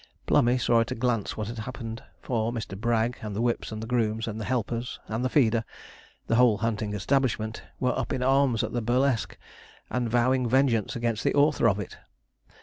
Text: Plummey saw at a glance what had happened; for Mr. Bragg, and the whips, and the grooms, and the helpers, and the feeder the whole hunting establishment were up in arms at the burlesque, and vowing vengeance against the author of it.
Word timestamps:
Plummey 0.25 0.57
saw 0.57 0.79
at 0.81 0.89
a 0.89 0.95
glance 0.95 1.37
what 1.37 1.45
had 1.47 1.59
happened; 1.59 2.01
for 2.23 2.51
Mr. 2.51 2.75
Bragg, 2.75 3.19
and 3.21 3.35
the 3.35 3.39
whips, 3.41 3.71
and 3.71 3.83
the 3.83 3.87
grooms, 3.87 4.27
and 4.27 4.41
the 4.41 4.45
helpers, 4.45 4.99
and 5.07 5.23
the 5.23 5.29
feeder 5.29 5.63
the 6.25 6.37
whole 6.37 6.57
hunting 6.57 6.95
establishment 6.95 7.61
were 7.79 7.95
up 7.95 8.11
in 8.11 8.23
arms 8.23 8.63
at 8.63 8.73
the 8.73 8.81
burlesque, 8.81 9.37
and 9.91 10.09
vowing 10.09 10.49
vengeance 10.49 10.95
against 10.95 11.23
the 11.23 11.35
author 11.35 11.69
of 11.69 11.79
it. 11.79 11.99